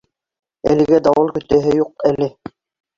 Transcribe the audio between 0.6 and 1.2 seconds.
Әлегә